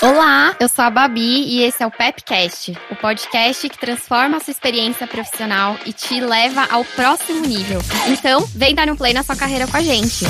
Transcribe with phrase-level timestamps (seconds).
[0.00, 4.40] Olá, eu sou a Babi e esse é o Pepcast, o podcast que transforma a
[4.40, 7.80] sua experiência profissional e te leva ao próximo nível.
[8.06, 10.24] Então, vem dar um play na sua carreira com a gente.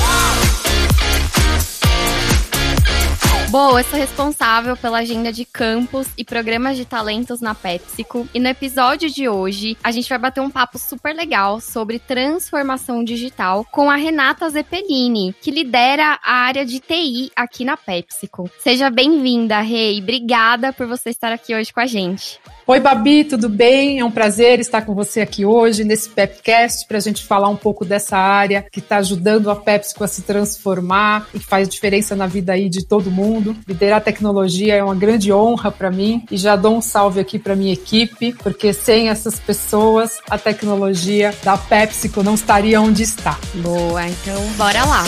[3.51, 8.29] Bom, eu sou responsável pela agenda de campus e programas de talentos na PepsiCo.
[8.35, 13.03] E no episódio de hoje, a gente vai bater um papo super legal sobre transformação
[13.03, 18.51] digital com a Renata Zeppelini, que lidera a área de TI aqui na PepsiCo.
[18.59, 19.99] Seja bem-vinda, Rei.
[19.99, 22.39] Obrigada por você estar aqui hoje com a gente.
[22.71, 23.99] Oi, Babi, tudo bem?
[23.99, 27.57] É um prazer estar com você aqui hoje nesse Pepcast para a gente falar um
[27.57, 32.15] pouco dessa área que está ajudando a PepsiCo a se transformar e que faz diferença
[32.15, 33.57] na vida aí de todo mundo.
[33.67, 37.57] Liderar tecnologia é uma grande honra para mim e já dou um salve aqui para
[37.57, 43.39] minha equipe, porque sem essas pessoas a tecnologia da PepsiCo não estaria onde está.
[43.55, 45.05] Boa, então bora lá.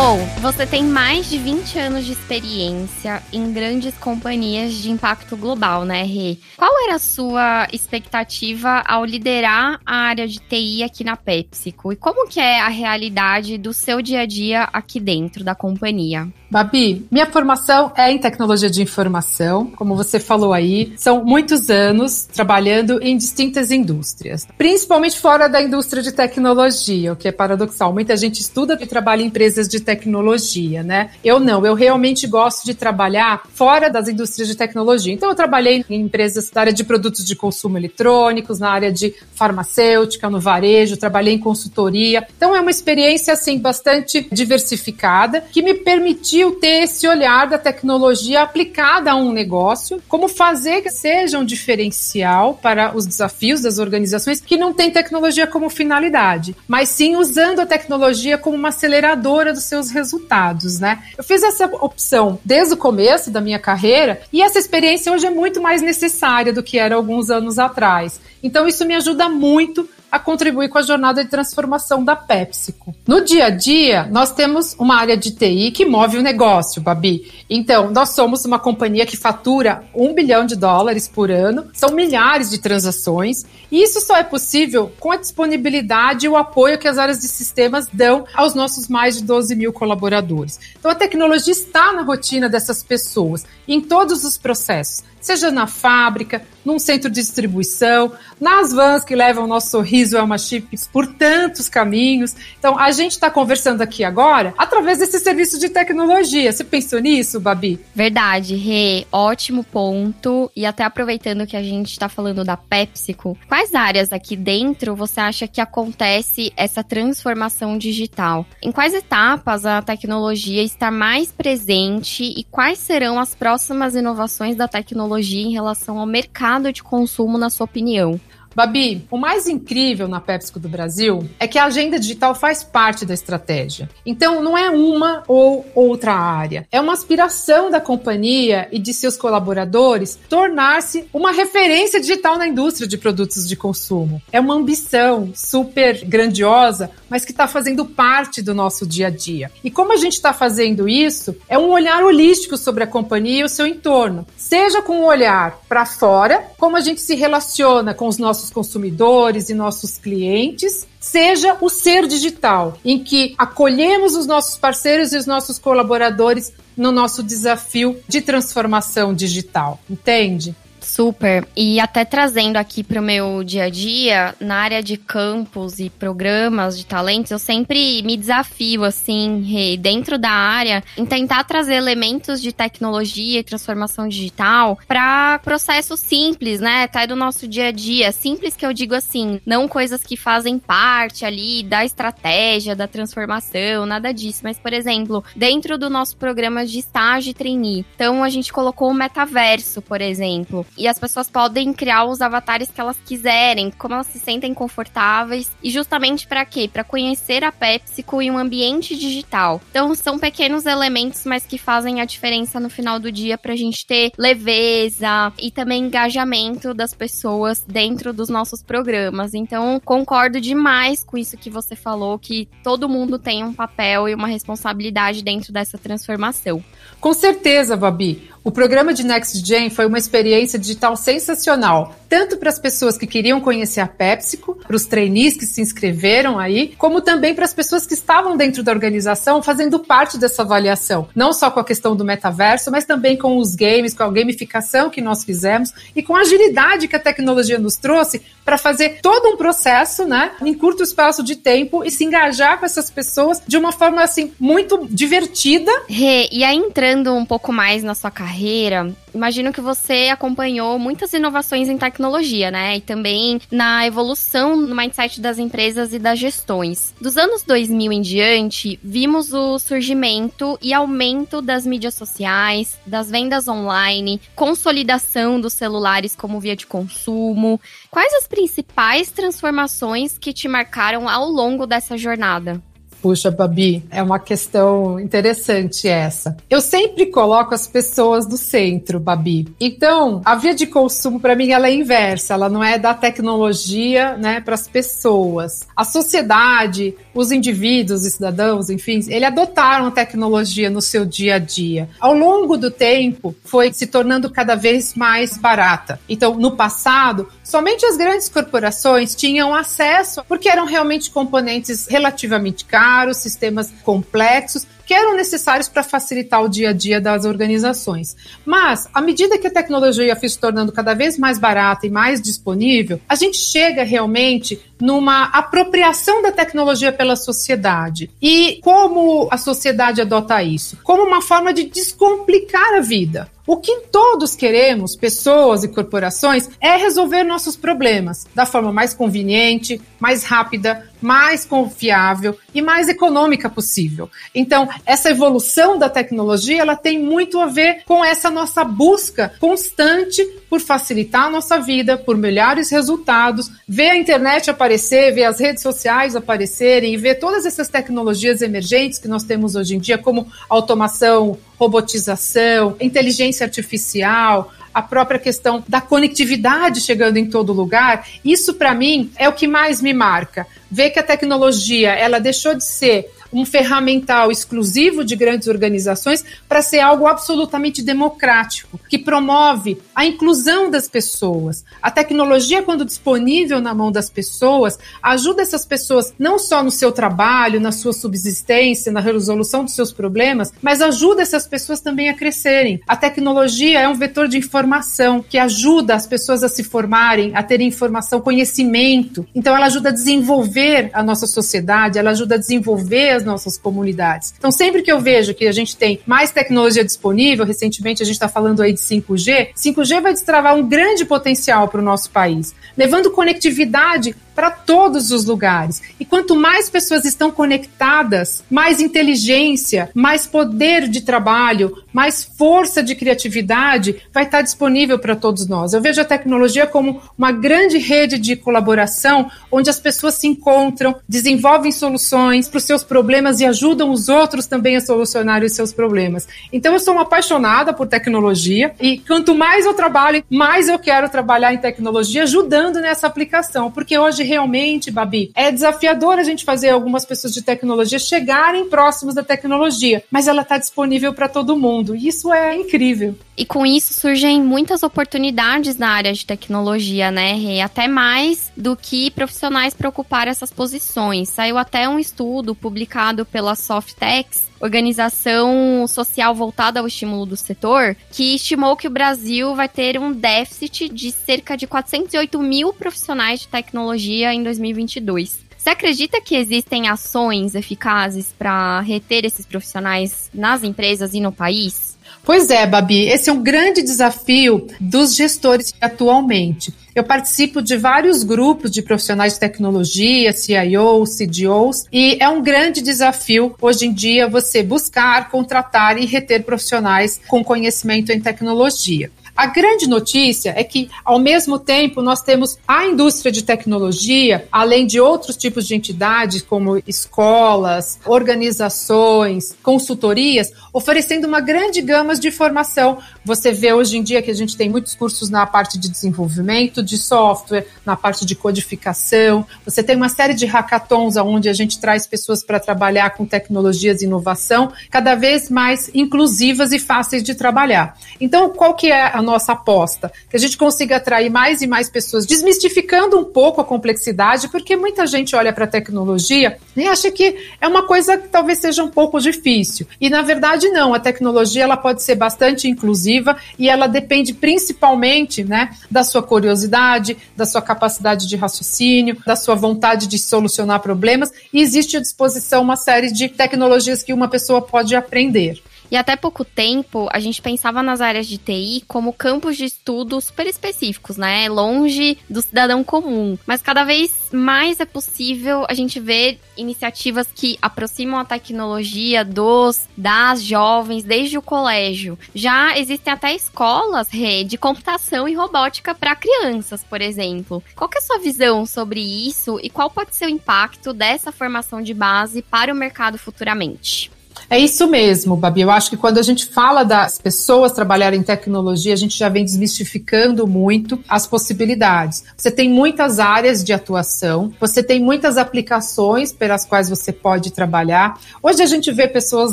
[0.00, 5.84] Bom, você tem mais de 20 anos de experiência em grandes companhias de impacto global,
[5.84, 6.36] né, Rê?
[6.56, 11.92] Qual era a sua expectativa ao liderar a área de TI aqui na PepsiCo?
[11.92, 16.28] E como que é a realidade do seu dia a dia aqui dentro da companhia?
[16.50, 22.24] Babi, minha formação é em tecnologia de informação, como você falou aí, são muitos anos
[22.24, 27.92] trabalhando em distintas indústrias, principalmente fora da indústria de tecnologia, o que é paradoxal.
[27.92, 31.10] Muita gente estuda e trabalha em empresas de tecnologia, né?
[31.22, 35.12] Eu não, eu realmente gosto de trabalhar fora das indústrias de tecnologia.
[35.12, 39.14] Então eu trabalhei em empresas da área de produtos de consumo eletrônicos, na área de
[39.34, 42.26] farmacêutica, no varejo, trabalhei em consultoria.
[42.36, 47.58] Então é uma experiência assim bastante diversificada que me permitiu permitiu ter esse olhar da
[47.58, 53.78] tecnologia aplicada a um negócio, como fazer que seja um diferencial para os desafios das
[53.78, 59.52] organizações que não têm tecnologia como finalidade, mas sim usando a tecnologia como uma aceleradora
[59.52, 61.02] dos seus resultados, né?
[61.16, 65.30] Eu fiz essa opção desde o começo da minha carreira e essa experiência hoje é
[65.30, 68.20] muito mais necessária do que era alguns anos atrás.
[68.42, 72.94] Então isso me ajuda muito a contribuir com a jornada de transformação da PepsiCo.
[73.06, 77.30] No dia a dia, nós temos uma área de TI que move o negócio, Babi.
[77.48, 82.50] Então, nós somos uma companhia que fatura um bilhão de dólares por ano, são milhares
[82.50, 86.98] de transações, e isso só é possível com a disponibilidade e o apoio que as
[86.98, 90.58] áreas de sistemas dão aos nossos mais de 12 mil colaboradores.
[90.78, 96.42] Então, a tecnologia está na rotina dessas pessoas, em todos os processos seja na fábrica,
[96.64, 101.68] num centro de distribuição, nas vans que levam o nosso sorriso Elma Chips por tantos
[101.68, 102.36] caminhos.
[102.58, 106.52] Então, a gente está conversando aqui agora através desse serviço de tecnologia.
[106.52, 107.80] Você pensou nisso, Babi?
[107.94, 109.06] Verdade, Rê.
[109.10, 110.50] Ótimo ponto.
[110.54, 115.20] E até aproveitando que a gente está falando da PepsiCo, quais áreas aqui dentro você
[115.20, 118.44] acha que acontece essa transformação digital?
[118.62, 124.68] Em quais etapas a tecnologia está mais presente e quais serão as próximas inovações da
[124.68, 125.07] tecnologia?
[125.08, 128.20] Tecnologia em relação ao mercado de consumo, na sua opinião?
[128.58, 133.06] Babi, o mais incrível na PepsiCo do Brasil é que a agenda digital faz parte
[133.06, 133.88] da estratégia.
[134.04, 136.66] Então, não é uma ou outra área.
[136.72, 142.88] É uma aspiração da companhia e de seus colaboradores tornar-se uma referência digital na indústria
[142.88, 144.20] de produtos de consumo.
[144.32, 149.52] É uma ambição super grandiosa, mas que está fazendo parte do nosso dia a dia.
[149.62, 153.44] E como a gente está fazendo isso, é um olhar holístico sobre a companhia e
[153.44, 154.26] o seu entorno.
[154.48, 159.50] Seja com um olhar para fora, como a gente se relaciona com os nossos consumidores
[159.50, 165.26] e nossos clientes, seja o ser digital, em que acolhemos os nossos parceiros e os
[165.26, 170.56] nossos colaboradores no nosso desafio de transformação digital, entende?
[170.88, 171.46] Super.
[171.54, 175.90] E até trazendo aqui para o meu dia a dia, na área de campos e
[175.90, 182.40] programas de talentos, eu sempre me desafio, assim, dentro da área, em tentar trazer elementos
[182.40, 186.84] de tecnologia e transformação digital para processos simples, né?
[186.84, 188.10] Até do nosso dia a dia.
[188.10, 193.84] Simples que eu digo assim, não coisas que fazem parte ali da estratégia, da transformação,
[193.84, 194.40] nada disso.
[194.42, 197.84] Mas, por exemplo, dentro do nosso programa de estágio e trainee.
[197.94, 200.66] Então, a gente colocou o metaverso, por exemplo.
[200.78, 205.50] E as pessoas podem criar os avatares que elas quiserem, como elas se sentem confortáveis
[205.62, 206.70] e justamente para quê?
[206.72, 209.60] Para conhecer a PepsiCo em um ambiente digital.
[209.70, 213.56] Então são pequenos elementos, mas que fazem a diferença no final do dia para a
[213.56, 219.34] gente ter leveza e também engajamento das pessoas dentro dos nossos programas.
[219.34, 224.14] Então concordo demais com isso que você falou, que todo mundo tem um papel e
[224.14, 226.62] uma responsabilidade dentro dessa transformação.
[227.00, 228.30] Com certeza, Babi.
[228.48, 233.06] O programa de Next Gen foi uma experiência digital sensacional, tanto para as pessoas que
[233.06, 237.54] queriam conhecer a PepsiCo, para os trainees que se inscreveram aí, como também para as
[237.54, 241.96] pessoas que estavam dentro da organização fazendo parte dessa avaliação, não só com a questão
[241.96, 246.14] do metaverso, mas também com os games, com a gamificação que nós fizemos e com
[246.14, 250.82] a agilidade que a tecnologia nos trouxe para fazer todo um processo, né, em curto
[250.82, 255.72] espaço de tempo e se engajar com essas pessoas de uma forma assim muito divertida.
[255.88, 261.12] Rê, e aí entrando um pouco mais na sua carreira, imagino que você acompanhou muitas
[261.12, 262.76] inovações em tecnologia, né?
[262.76, 266.94] E também na evolução no mindset das empresas e das gestões.
[267.00, 273.48] Dos anos 2000 em diante, vimos o surgimento e aumento das mídias sociais, das vendas
[273.48, 277.60] online, consolidação dos celulares como via de consumo.
[277.90, 282.62] Quais as principais transformações que te marcaram ao longo dessa jornada?
[283.00, 286.36] Puxa, Babi, é uma questão interessante essa.
[286.50, 289.48] Eu sempre coloco as pessoas no centro, Babi.
[289.60, 294.16] Então, a via de consumo para mim ela é inversa, ela não é da tecnologia,
[294.16, 295.66] né, para as pessoas.
[295.76, 301.38] A sociedade, os indivíduos e cidadãos, enfim, eles adotaram a tecnologia no seu dia a
[301.38, 301.88] dia.
[302.00, 306.00] Ao longo do tempo, foi se tornando cada vez mais barata.
[306.08, 313.16] Então, no passado, somente as grandes corporações tinham acesso, porque eram realmente componentes relativamente caros
[313.16, 318.16] sistemas complexos, que eram necessários para facilitar o dia a dia das organizações.
[318.44, 322.20] Mas, à medida que a tecnologia foi se tornando cada vez mais barata e mais
[322.20, 328.10] disponível, a gente chega realmente numa apropriação da tecnologia pela sociedade.
[328.20, 330.78] E como a sociedade adota isso?
[330.82, 333.28] Como uma forma de descomplicar a vida.
[333.48, 339.80] O que todos queremos, pessoas e corporações, é resolver nossos problemas da forma mais conveniente,
[339.98, 344.10] mais rápida, mais confiável e mais econômica possível.
[344.34, 350.22] Então, essa evolução da tecnologia, ela tem muito a ver com essa nossa busca constante
[350.50, 355.62] por facilitar a nossa vida, por melhores resultados, ver a internet aparecer, ver as redes
[355.62, 360.26] sociais aparecerem e ver todas essas tecnologias emergentes que nós temos hoje em dia, como
[360.46, 368.74] automação, robotização, inteligência artificial, a própria questão da conectividade chegando em todo lugar, isso para
[368.74, 370.46] mim é o que mais me marca.
[370.70, 376.62] Ver que a tecnologia, ela deixou de ser um ferramental exclusivo de grandes organizações para
[376.62, 381.64] ser algo absolutamente democrático, que promove a inclusão das pessoas.
[381.82, 386.92] A tecnologia, quando disponível na mão das pessoas, ajuda essas pessoas não só no seu
[386.92, 392.14] trabalho, na sua subsistência, na resolução dos seus problemas, mas ajuda essas pessoas também a
[392.14, 392.80] crescerem.
[392.86, 397.42] A tecnologia é um vetor de informação que ajuda as pessoas a se formarem, a
[397.42, 399.26] terem informação, conhecimento.
[399.34, 404.34] Então, ela ajuda a desenvolver a nossa sociedade, ela ajuda a desenvolver as nossas comunidades.
[404.38, 408.14] Então, sempre que eu vejo que a gente tem mais tecnologia disponível, recentemente a gente
[408.14, 412.54] está falando aí de 5G, 5G vai destravar um grande potencial para o nosso país,
[412.76, 415.82] levando conectividade para todos os lugares.
[415.98, 422.94] E quanto mais pessoas estão conectadas, mais inteligência, mais poder de trabalho, mais força de
[422.94, 425.72] criatividade vai estar disponível para todos nós.
[425.72, 430.94] Eu vejo a tecnologia como uma grande rede de colaboração onde as pessoas se encontram,
[431.08, 435.72] desenvolvem soluções para os seus problemas e ajudam os outros também a solucionar os seus
[435.72, 436.28] problemas.
[436.52, 441.08] Então eu sou uma apaixonada por tecnologia e quanto mais eu trabalho, mais eu quero
[441.08, 446.68] trabalhar em tecnologia ajudando nessa aplicação, porque hoje realmente, Babi, é desafiador a gente fazer
[446.68, 451.96] algumas pessoas de tecnologia chegarem próximos da tecnologia, mas ela está disponível para todo mundo.
[451.96, 453.16] Isso é incrível.
[453.36, 458.76] E com isso surgem muitas oportunidades na área de tecnologia, né, E Até mais do
[458.76, 461.28] que profissionais para ocupar essas posições.
[461.28, 468.34] Saiu até um estudo publicado pela Softex organização social voltada ao estímulo do setor, que
[468.34, 473.48] estimou que o Brasil vai ter um déficit de cerca de 408 mil profissionais de
[473.48, 475.46] tecnologia em 2022.
[475.56, 481.97] Você acredita que existem ações eficazes para reter esses profissionais nas empresas e no país?
[482.24, 486.72] Pois é, Babi, esse é um grande desafio dos gestores atualmente.
[486.94, 492.82] Eu participo de vários grupos de profissionais de tecnologia, CIOs, CDOs, e é um grande
[492.82, 499.12] desafio hoje em dia você buscar, contratar e reter profissionais com conhecimento em tecnologia.
[499.38, 504.84] A grande notícia é que, ao mesmo tempo, nós temos a indústria de tecnologia, além
[504.84, 512.98] de outros tipos de entidades, como escolas, organizações, consultorias, oferecendo uma grande gama de formação.
[513.24, 516.82] Você vê hoje em dia que a gente tem muitos cursos na parte de desenvolvimento
[516.82, 519.46] de software, na parte de codificação.
[519.64, 524.02] Você tem uma série de hackathons onde a gente traz pessoas para trabalhar com tecnologias
[524.02, 527.96] e inovação, cada vez mais inclusivas e fáceis de trabalhar.
[528.20, 530.10] Então, qual que é a nossa aposta?
[530.30, 534.76] Que a gente consiga atrair mais e mais pessoas, desmistificando um pouco a complexidade, porque
[534.76, 538.82] muita gente olha para a tecnologia e acha que é uma coisa que talvez seja
[538.82, 539.86] um pouco difícil.
[540.00, 545.44] E na verdade não, a tecnologia ela pode ser bastante inclusiva e ela depende principalmente,
[545.44, 551.30] né, da sua curiosidade, da sua capacidade de raciocínio, da sua vontade de solucionar problemas
[551.52, 555.62] e existe à disposição uma série de tecnologias que uma pessoa pode aprender.
[555.90, 560.20] E até pouco tempo, a gente pensava nas áreas de TI como campos de estudo
[560.20, 561.48] super específicos, né?
[561.48, 563.38] Longe do cidadão comum.
[563.46, 569.88] Mas cada vez mais é possível a gente ver iniciativas que aproximam a tecnologia dos,
[569.96, 572.18] das jovens desde o colégio.
[572.34, 574.08] Já existem até escolas
[574.46, 577.62] de computação e robótica para crianças, por exemplo.
[577.74, 581.80] Qual é a sua visão sobre isso e qual pode ser o impacto dessa formação
[581.80, 584.10] de base para o mercado futuramente?
[584.50, 585.60] É isso mesmo, Babi.
[585.60, 589.28] Eu acho que quando a gente fala das pessoas trabalharem em tecnologia, a gente já
[589.28, 592.24] vem desmistificando muito as possibilidades.
[592.36, 598.18] Você tem muitas áreas de atuação, você tem muitas aplicações pelas quais você pode trabalhar.
[598.42, 599.52] Hoje a gente vê pessoas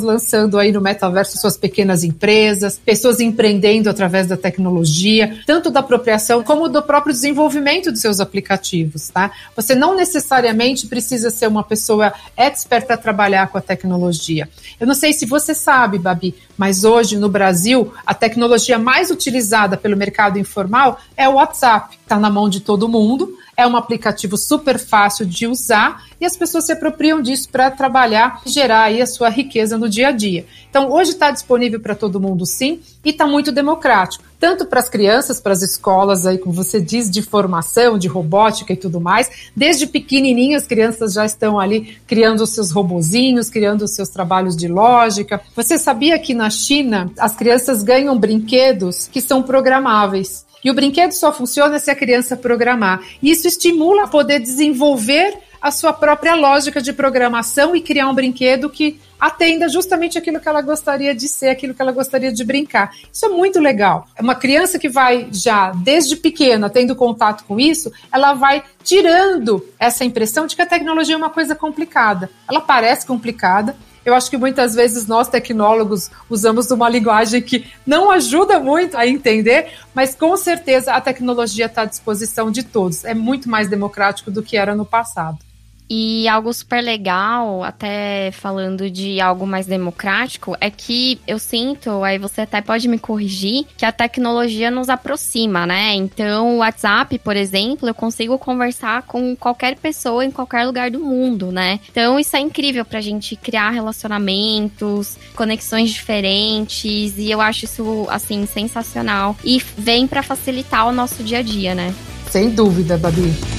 [0.00, 6.42] lançando aí no metaverso suas pequenas empresas, pessoas empreendendo através da tecnologia, tanto da apropriação
[6.42, 9.30] como do próprio desenvolvimento de seus aplicativos, tá?
[9.54, 14.48] Você não necessariamente precisa ser uma pessoa expert para trabalhar com a tecnologia.
[14.78, 19.76] Eu não sei se você sabe, Babi, mas hoje no Brasil a tecnologia mais utilizada
[19.76, 21.98] pelo mercado informal é o WhatsApp.
[22.02, 26.36] Está na mão de todo mundo é um aplicativo super fácil de usar e as
[26.36, 30.12] pessoas se apropriam disso para trabalhar e gerar aí a sua riqueza no dia a
[30.12, 30.46] dia.
[30.68, 34.88] Então, hoje está disponível para todo mundo sim e está muito democrático, tanto para as
[34.88, 39.50] crianças, para as escolas aí, como você diz, de formação, de robótica e tudo mais.
[39.54, 44.56] Desde pequenininhas, as crianças já estão ali criando os seus robozinhos, criando os seus trabalhos
[44.56, 45.40] de lógica.
[45.54, 50.46] Você sabia que na China as crianças ganham brinquedos que são programáveis?
[50.66, 53.00] E o brinquedo só funciona se a criança programar.
[53.22, 58.68] Isso estimula a poder desenvolver a sua própria lógica de programação e criar um brinquedo
[58.68, 62.90] que atenda justamente aquilo que ela gostaria de ser, aquilo que ela gostaria de brincar.
[63.12, 64.08] Isso é muito legal.
[64.20, 70.04] Uma criança que vai já desde pequena tendo contato com isso, ela vai tirando essa
[70.04, 72.28] impressão de que a tecnologia é uma coisa complicada.
[72.50, 78.08] Ela parece complicada, eu acho que muitas vezes nós tecnólogos usamos uma linguagem que não
[78.08, 83.04] ajuda muito a entender, mas com certeza a tecnologia está à disposição de todos.
[83.04, 85.45] É muito mais democrático do que era no passado.
[85.88, 92.18] E algo super legal, até falando de algo mais democrático, é que eu sinto, aí
[92.18, 95.94] você até pode me corrigir, que a tecnologia nos aproxima, né?
[95.94, 101.00] Então, o WhatsApp, por exemplo, eu consigo conversar com qualquer pessoa em qualquer lugar do
[101.00, 101.78] mundo, né?
[101.90, 108.44] Então, isso é incrível pra gente criar relacionamentos, conexões diferentes, e eu acho isso, assim,
[108.46, 109.36] sensacional.
[109.44, 111.94] E vem para facilitar o nosso dia a dia, né?
[112.30, 113.55] Sem dúvida, Babi.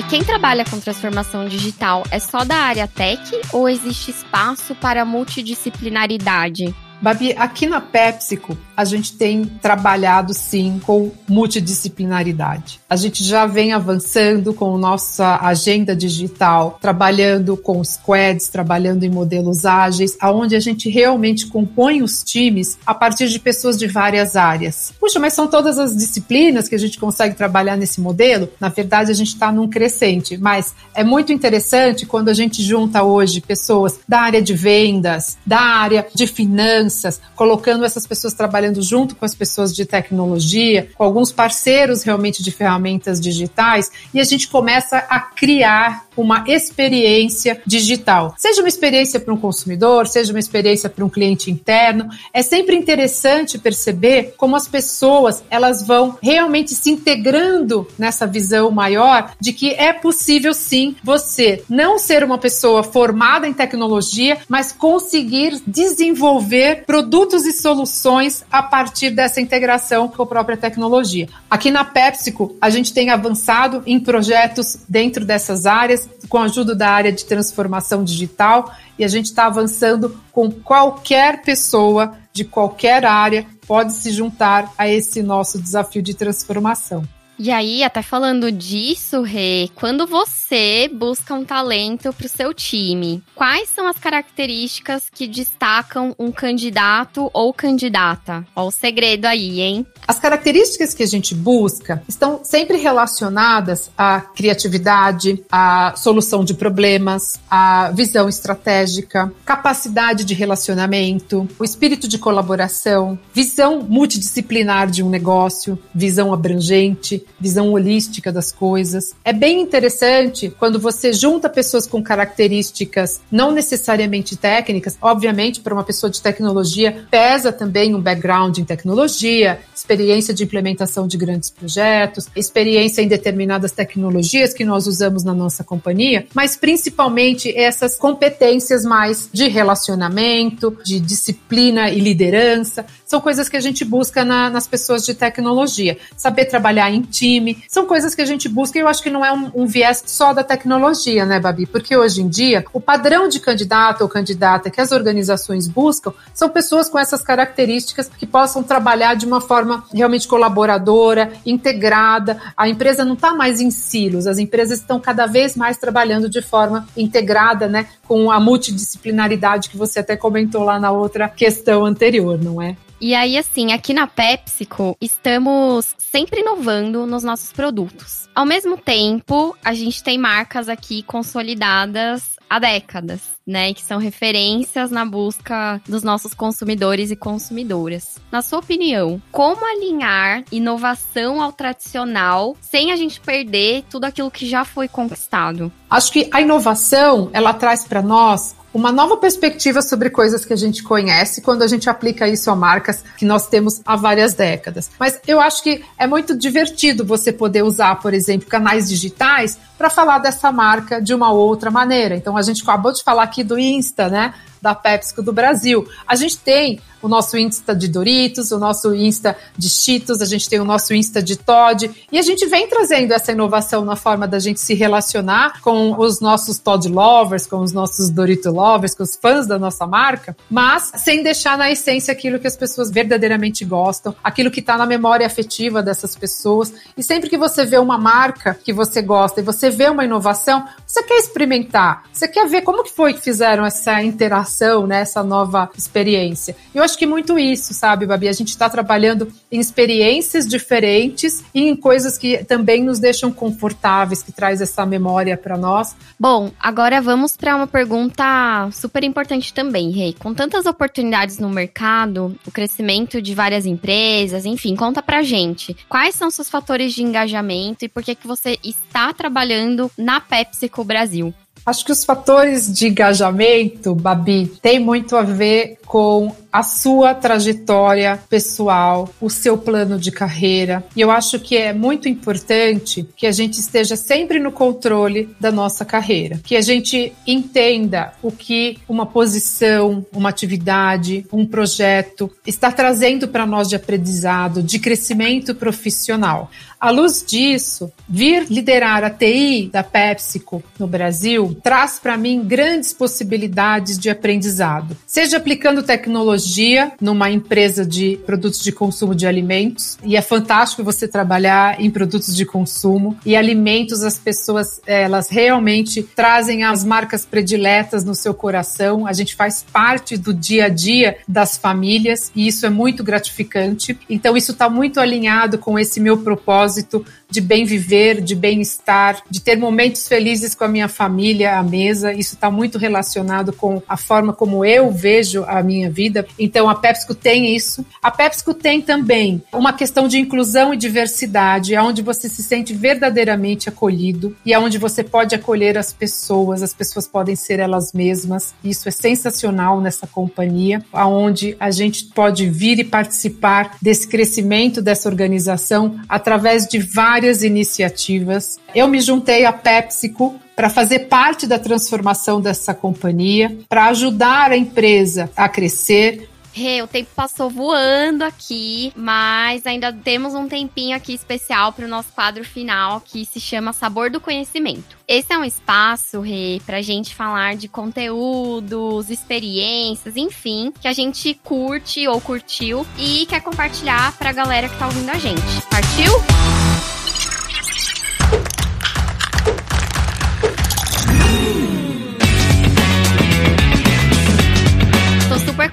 [0.00, 3.20] Quem trabalha com transformação digital é só da área tech
[3.52, 6.74] ou existe espaço para multidisciplinaridade?
[7.02, 12.78] Babi, aqui na PepsiCo, a gente tem trabalhado sim com multidisciplinaridade.
[12.88, 19.66] A gente já vem avançando com nossa agenda digital, trabalhando com squads, trabalhando em modelos
[19.66, 24.94] ágeis, aonde a gente realmente compõe os times a partir de pessoas de várias áreas.
[25.00, 28.48] Puxa, mas são todas as disciplinas que a gente consegue trabalhar nesse modelo?
[28.60, 33.02] Na verdade, a gente está num crescente, mas é muito interessante quando a gente junta
[33.02, 36.91] hoje pessoas da área de vendas, da área de finanças,
[37.34, 42.50] colocando essas pessoas trabalhando junto com as pessoas de tecnologia, com alguns parceiros realmente de
[42.50, 48.34] ferramentas digitais, e a gente começa a criar uma experiência digital.
[48.36, 52.76] Seja uma experiência para um consumidor, seja uma experiência para um cliente interno, é sempre
[52.76, 59.70] interessante perceber como as pessoas elas vão realmente se integrando nessa visão maior de que
[59.70, 67.46] é possível sim você não ser uma pessoa formada em tecnologia, mas conseguir desenvolver produtos
[67.46, 71.28] e soluções a partir dessa integração com a própria tecnologia.
[71.50, 76.74] Aqui na PepsiCo, a gente tem avançado em projetos dentro dessas áreas, com a ajuda
[76.74, 83.04] da área de transformação digital, e a gente está avançando com qualquer pessoa de qualquer
[83.04, 87.02] área pode se juntar a esse nosso desafio de transformação.
[87.38, 93.22] E aí, até falando disso, Rê, quando você busca um talento para o seu time,
[93.34, 98.46] quais são as características que destacam um candidato ou candidata?
[98.54, 99.86] Ó, o segredo aí, hein?
[100.06, 107.40] As características que a gente busca estão sempre relacionadas à criatividade, à solução de problemas,
[107.50, 115.78] à visão estratégica, capacidade de relacionamento, o espírito de colaboração, visão multidisciplinar de um negócio,
[115.94, 119.14] visão abrangente, visão holística das coisas.
[119.24, 125.84] É bem interessante quando você junta pessoas com características não necessariamente técnicas, obviamente, para uma
[125.84, 132.28] pessoa de tecnologia, pesa também um background em tecnologia, experiência de implementação de grandes projetos,
[132.34, 139.28] experiência em determinadas tecnologias que nós usamos na nossa companhia, mas principalmente essas competências mais
[139.32, 145.04] de relacionamento, de disciplina e liderança, são coisas que a gente busca na, nas pessoas
[145.04, 145.98] de tecnologia.
[146.16, 149.22] Saber trabalhar em time, são coisas que a gente busca e eu acho que não
[149.22, 151.66] é um, um viés só da tecnologia, né, Babi?
[151.66, 156.48] Porque hoje em dia, o padrão de candidato ou candidata que as organizações buscam são
[156.48, 162.40] pessoas com essas características que possam trabalhar de uma forma realmente colaboradora, integrada.
[162.56, 166.40] A empresa não está mais em silos, as empresas estão cada vez mais trabalhando de
[166.40, 172.42] forma integrada, né, com a multidisciplinaridade que você até comentou lá na outra questão anterior,
[172.42, 172.74] não é?
[173.02, 178.28] E aí, assim, aqui na PepsiCo, estamos sempre inovando nos nossos produtos.
[178.32, 183.74] Ao mesmo tempo, a gente tem marcas aqui consolidadas há décadas, né?
[183.74, 188.20] Que são referências na busca dos nossos consumidores e consumidoras.
[188.30, 194.46] Na sua opinião, como alinhar inovação ao tradicional sem a gente perder tudo aquilo que
[194.46, 195.72] já foi conquistado?
[195.90, 200.56] Acho que a inovação, ela traz para nós uma nova perspectiva sobre coisas que a
[200.56, 204.90] gente conhece quando a gente aplica isso a marcas que nós temos há várias décadas.
[204.98, 209.90] Mas eu acho que é muito divertido você poder usar, por exemplo, canais digitais para
[209.90, 212.16] falar dessa marca de uma outra maneira.
[212.16, 214.34] Então a gente acabou de falar aqui do Insta, né?
[214.60, 215.86] Da PepsiCo do Brasil.
[216.06, 220.48] A gente tem o nosso Insta de Doritos, o nosso Insta de Cheetos, a gente
[220.48, 224.26] tem o nosso Insta de Todd, e a gente vem trazendo essa inovação na forma
[224.26, 229.02] da gente se relacionar com os nossos Todd lovers, com os nossos Dorito lovers, com
[229.02, 233.64] os fãs da nossa marca, mas sem deixar na essência aquilo que as pessoas verdadeiramente
[233.64, 236.72] gostam, aquilo que está na memória afetiva dessas pessoas.
[236.96, 240.64] E sempre que você vê uma marca que você gosta e você vê uma inovação,
[240.86, 245.22] você quer experimentar, você quer ver como que foi que fizeram essa interação, né, essa
[245.22, 246.54] nova experiência.
[246.74, 248.28] Eu acho que muito isso, sabe, Babi?
[248.28, 254.22] A gente está trabalhando em experiências diferentes e em coisas que também nos deixam confortáveis,
[254.22, 255.94] que traz essa memória para nós.
[256.18, 260.14] Bom, agora vamos para uma pergunta super importante também, Rei.
[260.18, 265.76] Com tantas oportunidades no mercado, o crescimento de várias empresas, enfim, conta pra gente.
[265.88, 270.84] Quais são seus fatores de engajamento e por que, que você está trabalhando na PepsiCo
[270.84, 271.34] Brasil?
[271.64, 278.20] Acho que os fatores de engajamento, Babi, tem muito a ver com a sua trajetória
[278.28, 280.84] pessoal, o seu plano de carreira.
[280.94, 285.50] E eu acho que é muito importante que a gente esteja sempre no controle da
[285.50, 292.70] nossa carreira, que a gente entenda o que uma posição, uma atividade, um projeto está
[292.70, 296.50] trazendo para nós de aprendizado, de crescimento profissional.
[296.78, 302.92] À luz disso, vir liderar a TI da PepsiCo no Brasil traz para mim grandes
[302.92, 310.16] possibilidades de aprendizado, seja aplicando tecnologia numa empresa de produtos de consumo de alimentos, e
[310.16, 316.64] é fantástico você trabalhar em produtos de consumo e alimentos, as pessoas elas realmente trazem
[316.64, 321.56] as marcas prediletas no seu coração, a gente faz parte do dia a dia das
[321.56, 323.98] famílias e isso é muito gratificante.
[324.08, 329.22] Então, isso está muito alinhado com esse meu propósito propósito de bem viver, de bem-estar,
[329.28, 332.12] de ter momentos felizes com a minha família à mesa.
[332.12, 336.26] Isso está muito relacionado com a forma como eu vejo a minha vida.
[336.38, 337.84] Então a PepsiCo tem isso.
[338.02, 343.68] A PepsiCo tem também uma questão de inclusão e diversidade, onde você se sente verdadeiramente
[343.68, 348.54] acolhido e onde você pode acolher as pessoas, as pessoas podem ser elas mesmas.
[348.62, 355.08] Isso é sensacional nessa companhia, aonde a gente pode vir e participar desse crescimento dessa
[355.08, 356.78] organização através de
[357.22, 358.58] várias iniciativas.
[358.74, 364.56] Eu me juntei à PepsiCo para fazer parte da transformação dessa companhia, para ajudar a
[364.56, 371.14] empresa a crescer, Rê, o tempo passou voando aqui, mas ainda temos um tempinho aqui
[371.14, 374.98] especial para o nosso quadro final, que se chama Sabor do Conhecimento.
[375.08, 381.32] Esse é um espaço, Rê, pra gente falar de conteúdos, experiências, enfim, que a gente
[381.42, 385.40] curte ou curtiu e quer compartilhar pra galera que tá ouvindo a gente.
[385.70, 386.12] Partiu?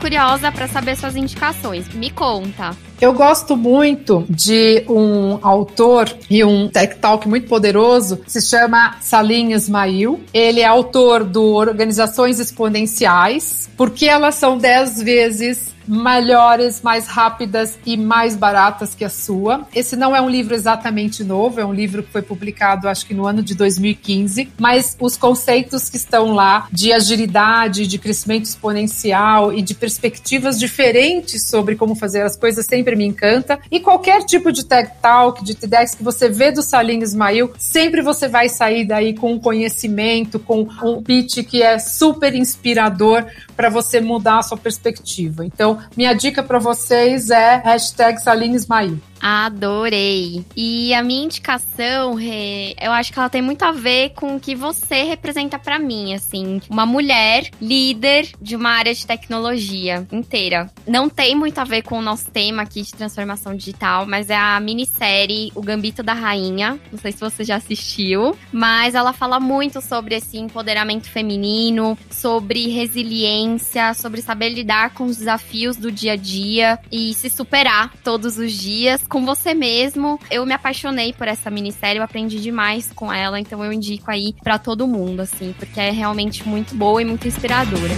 [0.09, 1.87] Curiosa para saber suas indicações.
[1.93, 2.75] Me conta.
[3.01, 9.53] Eu gosto muito de um autor e um tech talk muito poderoso, se chama Salim
[9.53, 10.19] Ismail.
[10.33, 17.97] Ele é autor do Organizações Exponenciais, porque elas são 10 vezes melhores, mais rápidas e
[17.97, 19.67] mais baratas que a sua.
[19.73, 23.13] Esse não é um livro exatamente novo, é um livro que foi publicado acho que
[23.13, 29.51] no ano de 2015, mas os conceitos que estão lá de agilidade, de crescimento exponencial
[29.51, 33.59] e de perspectivas diferentes sobre como fazer as coisas sempre me encanta.
[33.71, 38.01] E qualquer tipo de tech talk, de TEDx que você vê do Salim Ismail, sempre
[38.01, 43.25] você vai sair daí com um conhecimento, com um pitch que é super inspirador
[43.55, 45.45] para você mudar a sua perspectiva.
[45.45, 48.99] Então, minha dica para vocês é hashtag Salim Ismail.
[49.19, 50.45] Adorei.
[50.55, 54.39] E a minha indicação, Rê, eu acho que ela tem muito a ver com o
[54.39, 60.69] que você representa para mim, assim, uma mulher líder de uma área de tecnologia inteira.
[60.87, 64.35] Não tem muito a ver com o nosso tema aqui de transformação digital, mas é
[64.35, 66.79] a minissérie O Gambito da Rainha.
[66.91, 72.67] Não sei se você já assistiu, mas ela fala muito sobre esse empoderamento feminino, sobre
[72.69, 78.37] resiliência, sobre saber lidar com os desafios do dia a dia e se superar todos
[78.37, 80.19] os dias com você mesmo.
[80.29, 84.33] Eu me apaixonei por essa minissérie, eu aprendi demais com ela, então eu indico aí
[84.43, 87.93] para todo mundo, assim, porque é realmente muito boa e muito inspiradora.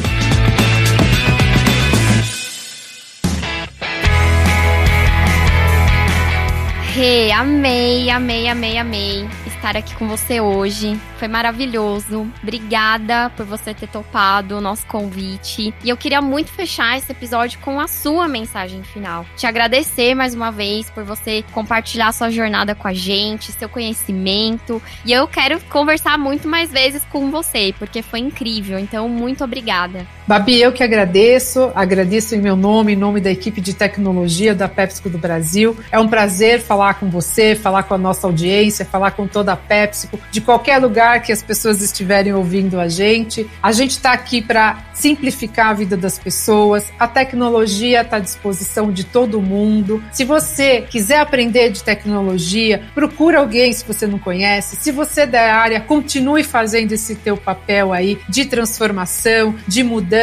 [6.98, 11.00] Hey, amei, amei, amei, amei estar aqui com você hoje.
[11.20, 12.28] Foi maravilhoso.
[12.42, 15.72] Obrigada por você ter topado o nosso convite.
[15.84, 19.24] E eu queria muito fechar esse episódio com a sua mensagem final.
[19.38, 24.82] Te agradecer mais uma vez por você compartilhar sua jornada com a gente, seu conhecimento.
[25.06, 28.80] E eu quero conversar muito mais vezes com você, porque foi incrível.
[28.80, 30.08] Então, muito obrigada.
[30.32, 31.74] Babi, eu que agradeço.
[31.76, 35.76] Agradeço em meu nome, em nome da equipe de tecnologia da PepsiCo do Brasil.
[35.92, 39.58] É um prazer falar com você, falar com a nossa audiência, falar com toda da
[39.58, 43.46] PepsiCo, de qualquer lugar que as pessoas estiverem ouvindo a gente.
[43.62, 46.86] A gente está aqui para simplificar a vida das pessoas.
[46.98, 50.02] A tecnologia está à disposição de todo mundo.
[50.14, 54.78] Se você quiser aprender de tecnologia, procura alguém se você não conhece.
[54.78, 60.21] Se você é da área, continue fazendo esse teu papel aí de transformação, de mudança.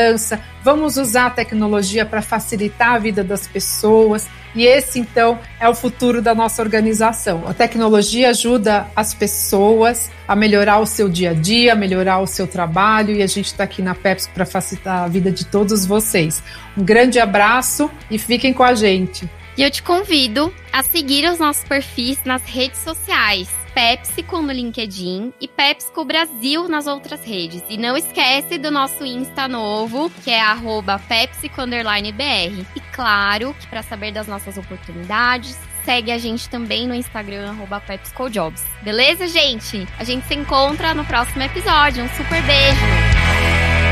[0.63, 4.27] Vamos usar a tecnologia para facilitar a vida das pessoas.
[4.55, 7.45] E esse, então, é o futuro da nossa organização.
[7.47, 12.47] A tecnologia ajuda as pessoas a melhorar o seu dia a dia, melhorar o seu
[12.47, 16.43] trabalho, e a gente está aqui na Pepsi para facilitar a vida de todos vocês.
[16.77, 19.29] Um grande abraço e fiquem com a gente.
[19.57, 23.49] E eu te convido a seguir os nossos perfis nas redes sociais.
[23.79, 27.63] PepsiCo no LinkedIn e PepsiCo Brasil nas outras redes.
[27.69, 30.41] E não esquece do nosso Insta novo, que é
[30.99, 32.67] PepsiCo_BR.
[32.75, 38.65] E claro, que para saber das nossas oportunidades, segue a gente também no Instagram, PepsicoJobs.
[38.83, 39.87] Beleza, gente?
[39.97, 42.03] A gente se encontra no próximo episódio.
[42.03, 43.88] Um super beijo!